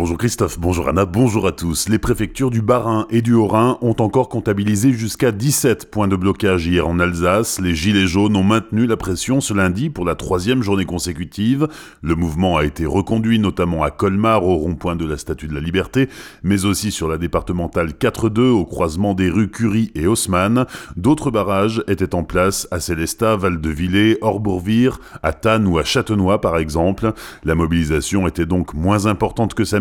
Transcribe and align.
Bonjour 0.00 0.16
Christophe, 0.16 0.58
bonjour 0.58 0.88
Anna, 0.88 1.04
bonjour 1.04 1.46
à 1.46 1.52
tous. 1.52 1.90
Les 1.90 1.98
préfectures 1.98 2.50
du 2.50 2.62
Bas-Rhin 2.62 3.06
et 3.10 3.20
du 3.20 3.34
Haut-Rhin 3.34 3.76
ont 3.82 3.96
encore 3.98 4.30
comptabilisé 4.30 4.94
jusqu'à 4.94 5.30
17 5.30 5.90
points 5.90 6.08
de 6.08 6.16
blocage 6.16 6.66
hier 6.66 6.88
en 6.88 6.98
Alsace. 6.98 7.60
Les 7.60 7.74
Gilets 7.74 8.06
jaunes 8.06 8.34
ont 8.34 8.42
maintenu 8.42 8.86
la 8.86 8.96
pression 8.96 9.42
ce 9.42 9.52
lundi 9.52 9.90
pour 9.90 10.06
la 10.06 10.14
troisième 10.14 10.62
journée 10.62 10.86
consécutive. 10.86 11.68
Le 12.00 12.14
mouvement 12.14 12.56
a 12.56 12.64
été 12.64 12.86
reconduit 12.86 13.38
notamment 13.38 13.82
à 13.82 13.90
Colmar 13.90 14.42
au 14.42 14.56
rond-point 14.56 14.96
de 14.96 15.04
la 15.04 15.18
Statue 15.18 15.48
de 15.48 15.54
la 15.54 15.60
Liberté, 15.60 16.08
mais 16.42 16.64
aussi 16.64 16.92
sur 16.92 17.06
la 17.06 17.18
départementale 17.18 17.90
4-2 17.90 18.40
au 18.40 18.64
croisement 18.64 19.12
des 19.12 19.28
rues 19.28 19.50
Curie 19.50 19.92
et 19.94 20.06
Haussmann. 20.06 20.64
D'autres 20.96 21.30
barrages 21.30 21.84
étaient 21.88 22.14
en 22.14 22.24
place 22.24 22.66
à 22.70 22.80
Célestat, 22.80 23.36
Val-de-Villers, 23.36 24.16
Orbourvire, 24.22 24.98
à 25.22 25.34
Tannes 25.34 25.66
ou 25.66 25.76
à 25.76 25.84
Châtenois 25.84 26.40
par 26.40 26.56
exemple. 26.56 27.12
La 27.44 27.54
mobilisation 27.54 28.26
était 28.26 28.46
donc 28.46 28.72
moins 28.72 29.04
importante 29.04 29.52
que 29.52 29.64
ça 29.64 29.78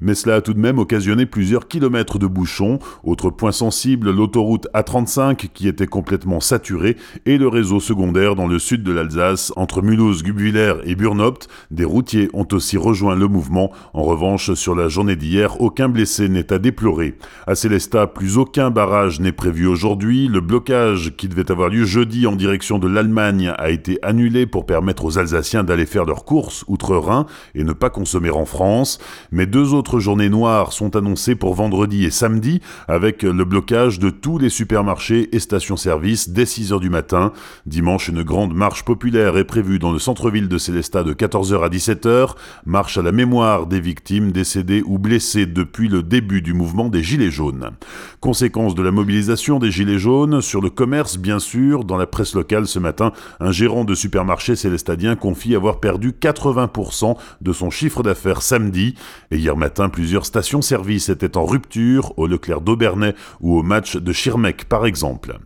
mais 0.00 0.14
cela 0.14 0.36
a 0.36 0.40
tout 0.40 0.54
de 0.54 0.58
même 0.58 0.78
occasionné 0.78 1.26
plusieurs 1.26 1.68
kilomètres 1.68 2.18
de 2.18 2.26
bouchons. 2.26 2.78
Autre 3.02 3.30
point 3.30 3.52
sensible, 3.52 4.10
l'autoroute 4.10 4.66
A35 4.74 5.48
qui 5.52 5.68
était 5.68 5.86
complètement 5.86 6.40
saturée 6.40 6.96
et 7.26 7.38
le 7.38 7.48
réseau 7.48 7.80
secondaire 7.80 8.34
dans 8.34 8.46
le 8.46 8.58
sud 8.58 8.82
de 8.82 8.92
l'Alsace 8.92 9.52
entre 9.56 9.82
Mulhouse, 9.82 10.22
Gubwiller 10.22 10.74
et 10.84 10.94
Burnopt. 10.94 11.48
Des 11.70 11.84
routiers 11.84 12.28
ont 12.32 12.46
aussi 12.52 12.76
rejoint 12.76 13.16
le 13.16 13.28
mouvement. 13.28 13.70
En 13.92 14.02
revanche, 14.02 14.52
sur 14.54 14.74
la 14.74 14.88
journée 14.88 15.16
d'hier, 15.16 15.60
aucun 15.60 15.88
blessé 15.88 16.28
n'est 16.28 16.52
à 16.52 16.58
déplorer. 16.58 17.16
À 17.46 17.54
Célestat, 17.54 18.08
plus 18.08 18.38
aucun 18.38 18.70
barrage 18.70 19.20
n'est 19.20 19.32
prévu 19.32 19.66
aujourd'hui. 19.66 20.28
Le 20.28 20.40
blocage 20.40 21.14
qui 21.16 21.28
devait 21.28 21.50
avoir 21.50 21.68
lieu 21.68 21.84
jeudi 21.84 22.26
en 22.26 22.36
direction 22.36 22.78
de 22.78 22.88
l'Allemagne 22.88 23.52
a 23.56 23.70
été 23.70 23.98
annulé 24.02 24.46
pour 24.46 24.66
permettre 24.66 25.04
aux 25.04 25.18
Alsaciens 25.18 25.64
d'aller 25.64 25.86
faire 25.86 26.04
leurs 26.04 26.24
courses 26.24 26.64
outre-Rhin 26.68 27.26
et 27.54 27.64
ne 27.64 27.72
pas 27.72 27.90
consommer 27.90 28.30
en 28.30 28.44
France 28.44 28.98
mais 29.30 29.43
deux 29.46 29.74
autres 29.74 29.98
journées 29.98 30.28
noires 30.28 30.72
sont 30.72 30.96
annoncées 30.96 31.34
pour 31.34 31.54
vendredi 31.54 32.04
et 32.04 32.10
samedi, 32.10 32.60
avec 32.88 33.22
le 33.22 33.44
blocage 33.44 33.98
de 33.98 34.10
tous 34.10 34.38
les 34.38 34.48
supermarchés 34.48 35.28
et 35.34 35.38
stations-service 35.38 36.30
dès 36.30 36.44
6h 36.44 36.80
du 36.80 36.90
matin. 36.90 37.32
Dimanche, 37.66 38.08
une 38.08 38.22
grande 38.22 38.54
marche 38.54 38.84
populaire 38.84 39.36
est 39.36 39.44
prévue 39.44 39.78
dans 39.78 39.92
le 39.92 39.98
centre-ville 39.98 40.48
de 40.48 40.58
Célestat 40.58 41.02
de 41.02 41.12
14h 41.12 41.64
à 41.64 41.68
17h, 41.68 42.34
marche 42.66 42.98
à 42.98 43.02
la 43.02 43.12
mémoire 43.12 43.66
des 43.66 43.80
victimes 43.80 44.32
décédées 44.32 44.82
ou 44.84 44.98
blessées 44.98 45.46
depuis 45.46 45.88
le 45.88 46.02
début 46.02 46.42
du 46.42 46.52
mouvement 46.54 46.88
des 46.88 47.02
Gilets 47.02 47.30
jaunes. 47.30 47.70
Conséquence 48.20 48.74
de 48.74 48.82
la 48.82 48.90
mobilisation 48.90 49.58
des 49.58 49.70
Gilets 49.70 49.98
jaunes, 49.98 50.40
sur 50.40 50.60
le 50.60 50.70
commerce 50.70 51.18
bien 51.18 51.38
sûr, 51.38 51.84
dans 51.84 51.96
la 51.96 52.06
presse 52.06 52.34
locale 52.34 52.66
ce 52.66 52.78
matin, 52.78 53.12
un 53.40 53.52
gérant 53.52 53.84
de 53.84 53.94
supermarché 53.94 54.56
célestadien 54.56 55.16
confie 55.16 55.54
avoir 55.54 55.80
perdu 55.80 56.12
80% 56.12 57.16
de 57.40 57.52
son 57.52 57.70
chiffre 57.70 58.02
d'affaires 58.02 58.42
samedi. 58.42 58.94
Et 59.30 59.38
hier 59.38 59.56
matin, 59.56 59.88
plusieurs 59.88 60.26
stations-service 60.26 61.08
étaient 61.08 61.36
en 61.36 61.44
rupture, 61.44 62.12
au 62.18 62.26
Leclerc 62.26 62.60
d'Aubernay 62.60 63.14
ou 63.40 63.58
au 63.58 63.62
match 63.62 63.96
de 63.96 64.12
Schirmeck 64.12 64.64
par 64.64 64.86
exemple. 64.86 65.38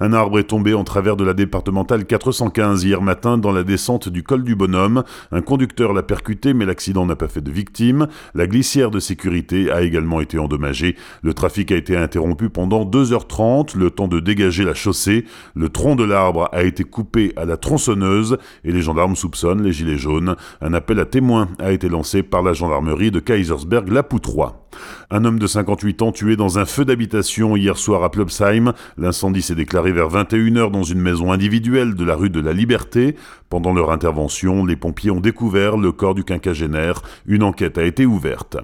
Un 0.00 0.12
arbre 0.12 0.38
est 0.38 0.44
tombé 0.44 0.74
en 0.74 0.84
travers 0.84 1.16
de 1.16 1.24
la 1.24 1.34
départementale 1.34 2.04
415 2.04 2.84
hier 2.84 3.00
matin 3.00 3.38
dans 3.38 3.52
la 3.52 3.62
descente 3.62 4.08
du 4.08 4.22
col 4.22 4.42
du 4.44 4.54
Bonhomme. 4.54 5.04
Un 5.30 5.40
conducteur 5.40 5.92
l'a 5.92 6.02
percuté 6.02 6.54
mais 6.54 6.66
l'accident 6.66 7.06
n'a 7.06 7.16
pas 7.16 7.28
fait 7.28 7.40
de 7.40 7.50
victime. 7.50 8.08
La 8.34 8.46
glissière 8.46 8.90
de 8.90 8.98
sécurité 8.98 9.70
a 9.70 9.82
également 9.82 10.20
été 10.20 10.38
endommagée. 10.38 10.96
Le 11.22 11.34
trafic 11.34 11.72
a 11.72 11.76
été 11.76 11.96
interrompu 11.96 12.50
pendant 12.50 12.84
2h30, 12.84 13.76
le 13.76 13.90
temps 13.90 14.08
de 14.08 14.20
dégager 14.20 14.64
la 14.64 14.74
chaussée. 14.74 15.24
Le 15.54 15.68
tronc 15.68 15.96
de 15.96 16.04
l'arbre 16.04 16.48
a 16.52 16.62
été 16.62 16.84
coupé 16.84 17.32
à 17.36 17.44
la 17.44 17.56
tronçonneuse 17.56 18.38
et 18.64 18.72
les 18.72 18.82
gendarmes 18.82 19.16
soupçonnent 19.16 19.62
les 19.62 19.72
gilets 19.72 19.98
jaunes. 19.98 20.36
Un 20.60 20.74
appel 20.74 20.98
à 20.98 21.04
témoins 21.04 21.48
a 21.58 21.72
été 21.72 21.88
lancé 21.88 22.22
par 22.22 22.42
la 22.42 22.52
gendarmerie 22.52 23.10
de 23.10 23.20
Kaisersberg-la-Poutroie. 23.22 24.68
Un 25.10 25.24
homme 25.24 25.38
de 25.38 25.46
58 25.46 26.02
ans 26.02 26.12
tué 26.12 26.36
dans 26.36 26.58
un 26.58 26.64
feu 26.64 26.84
d'habitation 26.84 27.56
hier 27.56 27.76
soir 27.76 28.02
à 28.04 28.10
Plobsheim. 28.10 28.72
L'incendie 28.96 29.42
s'est 29.42 29.54
déclaré 29.54 29.92
vers 29.92 30.08
21h 30.08 30.70
dans 30.70 30.82
une 30.82 31.00
maison 31.00 31.32
individuelle 31.32 31.94
de 31.94 32.04
la 32.04 32.14
rue 32.14 32.30
de 32.30 32.40
la 32.40 32.52
Liberté. 32.52 33.16
Pendant 33.52 33.74
leur 33.74 33.90
intervention, 33.90 34.64
les 34.64 34.76
pompiers 34.76 35.10
ont 35.10 35.20
découvert 35.20 35.76
le 35.76 35.92
corps 35.92 36.14
du 36.14 36.24
quinquagénaire. 36.24 37.02
Une 37.26 37.42
enquête 37.42 37.76
a 37.76 37.84
été 37.84 38.06
ouverte. 38.06 38.56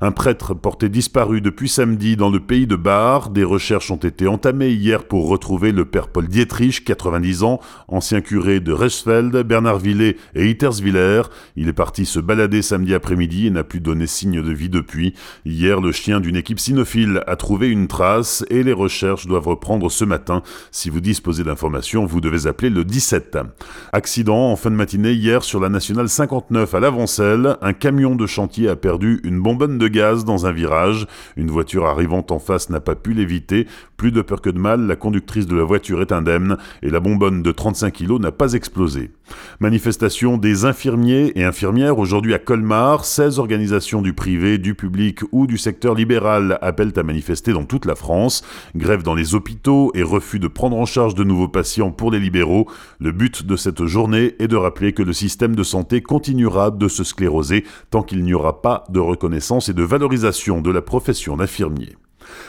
Un 0.00 0.12
prêtre 0.12 0.54
porté 0.54 0.88
disparu 0.88 1.40
depuis 1.40 1.68
samedi 1.68 2.16
dans 2.16 2.30
le 2.30 2.38
pays 2.38 2.68
de 2.68 2.76
Bar. 2.76 3.30
Des 3.30 3.42
recherches 3.42 3.90
ont 3.90 3.96
été 3.96 4.28
entamées 4.28 4.70
hier 4.70 5.08
pour 5.08 5.28
retrouver 5.28 5.72
le 5.72 5.84
père 5.84 6.06
Paul 6.06 6.28
Dietrich, 6.28 6.84
90 6.84 7.42
ans, 7.42 7.58
ancien 7.88 8.20
curé 8.20 8.60
de 8.60 8.72
Resfeld, 8.72 9.36
Bernardvillers 9.42 10.16
et 10.36 10.48
Itterswiller. 10.48 11.22
Il 11.56 11.66
est 11.66 11.72
parti 11.72 12.06
se 12.06 12.20
balader 12.20 12.62
samedi 12.62 12.94
après-midi 12.94 13.48
et 13.48 13.50
n'a 13.50 13.64
plus 13.64 13.80
donné 13.80 14.06
signe 14.06 14.40
de 14.40 14.52
vie 14.52 14.68
depuis. 14.68 15.14
Hier, 15.58 15.80
le 15.80 15.90
chien 15.90 16.20
d'une 16.20 16.36
équipe 16.36 16.60
cynophile 16.60 17.24
a 17.26 17.34
trouvé 17.34 17.68
une 17.68 17.88
trace 17.88 18.44
et 18.48 18.62
les 18.62 18.72
recherches 18.72 19.26
doivent 19.26 19.48
reprendre 19.48 19.90
ce 19.90 20.04
matin. 20.04 20.44
Si 20.70 20.88
vous 20.88 21.00
disposez 21.00 21.42
d'informations, 21.42 22.06
vous 22.06 22.20
devez 22.20 22.46
appeler 22.46 22.70
le 22.70 22.84
17. 22.84 23.38
Accident 23.92 24.52
en 24.52 24.54
fin 24.54 24.70
de 24.70 24.76
matinée 24.76 25.10
hier 25.10 25.42
sur 25.42 25.58
la 25.58 25.68
nationale 25.68 26.08
59 26.08 26.72
à 26.76 26.78
l'Avancelle. 26.78 27.56
Un 27.60 27.72
camion 27.72 28.14
de 28.14 28.24
chantier 28.24 28.68
a 28.68 28.76
perdu 28.76 29.20
une 29.24 29.42
bonbonne 29.42 29.78
de 29.78 29.88
gaz 29.88 30.24
dans 30.24 30.46
un 30.46 30.52
virage. 30.52 31.08
Une 31.36 31.50
voiture 31.50 31.86
arrivant 31.86 32.24
en 32.30 32.38
face 32.38 32.70
n'a 32.70 32.78
pas 32.78 32.94
pu 32.94 33.12
l'éviter. 33.12 33.66
Plus 33.98 34.12
de 34.12 34.22
peur 34.22 34.40
que 34.40 34.48
de 34.48 34.60
mal, 34.60 34.86
la 34.86 34.94
conductrice 34.94 35.48
de 35.48 35.56
la 35.56 35.64
voiture 35.64 36.00
est 36.00 36.12
indemne 36.12 36.56
et 36.82 36.88
la 36.88 37.00
bonbonne 37.00 37.42
de 37.42 37.50
35 37.50 37.92
kg 37.92 38.20
n'a 38.20 38.30
pas 38.30 38.52
explosé. 38.52 39.10
Manifestation 39.58 40.38
des 40.38 40.64
infirmiers 40.64 41.32
et 41.34 41.42
infirmières 41.42 41.98
aujourd'hui 41.98 42.32
à 42.32 42.38
Colmar. 42.38 43.04
16 43.04 43.40
organisations 43.40 44.00
du 44.00 44.12
privé, 44.12 44.58
du 44.58 44.76
public 44.76 45.22
ou 45.32 45.48
du 45.48 45.58
secteur 45.58 45.96
libéral 45.96 46.60
appellent 46.62 46.92
à 46.94 47.02
manifester 47.02 47.52
dans 47.52 47.64
toute 47.64 47.86
la 47.86 47.96
France. 47.96 48.44
Grève 48.76 49.02
dans 49.02 49.16
les 49.16 49.34
hôpitaux 49.34 49.90
et 49.96 50.04
refus 50.04 50.38
de 50.38 50.46
prendre 50.46 50.76
en 50.76 50.86
charge 50.86 51.16
de 51.16 51.24
nouveaux 51.24 51.48
patients 51.48 51.90
pour 51.90 52.12
les 52.12 52.20
libéraux. 52.20 52.70
Le 53.00 53.10
but 53.10 53.44
de 53.44 53.56
cette 53.56 53.84
journée 53.84 54.36
est 54.38 54.46
de 54.46 54.54
rappeler 54.54 54.92
que 54.92 55.02
le 55.02 55.12
système 55.12 55.56
de 55.56 55.64
santé 55.64 56.02
continuera 56.02 56.70
de 56.70 56.86
se 56.86 57.02
scléroser 57.02 57.64
tant 57.90 58.04
qu'il 58.04 58.22
n'y 58.22 58.32
aura 58.32 58.62
pas 58.62 58.84
de 58.90 59.00
reconnaissance 59.00 59.68
et 59.68 59.74
de 59.74 59.82
valorisation 59.82 60.60
de 60.60 60.70
la 60.70 60.82
profession 60.82 61.36
d'infirmier. 61.36 61.96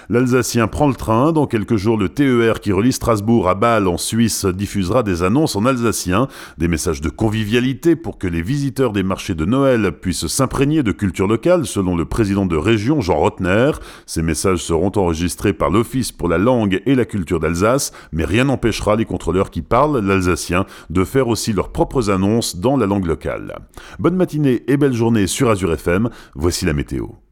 L'Alsacien 0.09 0.67
prend 0.67 0.87
le 0.87 0.95
train. 0.95 1.31
Dans 1.31 1.45
quelques 1.45 1.75
jours, 1.75 1.97
le 1.97 2.09
TER 2.09 2.59
qui 2.59 2.71
relie 2.71 2.91
Strasbourg 2.91 3.47
à 3.47 3.55
Bâle 3.55 3.87
en 3.87 3.97
Suisse 3.97 4.45
diffusera 4.45 5.03
des 5.03 5.23
annonces 5.23 5.55
en 5.55 5.65
alsacien, 5.65 6.27
des 6.57 6.67
messages 6.67 7.01
de 7.01 7.09
convivialité 7.09 7.95
pour 7.95 8.17
que 8.17 8.27
les 8.27 8.41
visiteurs 8.41 8.91
des 8.91 9.03
marchés 9.03 9.35
de 9.35 9.45
Noël 9.45 9.91
puissent 9.91 10.27
s'imprégner 10.27 10.83
de 10.83 10.91
culture 10.91 11.27
locale, 11.27 11.65
selon 11.65 11.95
le 11.95 12.05
président 12.05 12.45
de 12.45 12.55
région 12.55 13.01
Jean 13.01 13.17
Rotner. 13.17 13.71
Ces 14.05 14.21
messages 14.21 14.63
seront 14.63 14.91
enregistrés 14.95 15.53
par 15.53 15.69
l'Office 15.69 16.11
pour 16.11 16.27
la 16.27 16.37
langue 16.37 16.81
et 16.85 16.95
la 16.95 17.05
culture 17.05 17.39
d'Alsace, 17.39 17.91
mais 18.11 18.25
rien 18.25 18.45
n'empêchera 18.45 18.95
les 18.95 19.05
contrôleurs 19.05 19.51
qui 19.51 19.61
parlent 19.61 19.99
l'alsacien 19.99 20.65
de 20.89 21.03
faire 21.03 21.27
aussi 21.27 21.53
leurs 21.53 21.71
propres 21.71 22.09
annonces 22.09 22.57
dans 22.57 22.77
la 22.77 22.85
langue 22.85 23.05
locale. 23.05 23.59
Bonne 23.99 24.15
matinée 24.15 24.63
et 24.67 24.77
belle 24.77 24.93
journée 24.93 25.27
sur 25.27 25.49
Azure 25.49 25.73
FM. 25.73 26.09
Voici 26.35 26.65
la 26.65 26.73
météo. 26.73 27.19